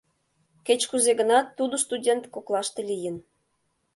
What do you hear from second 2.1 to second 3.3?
коклаште лийын.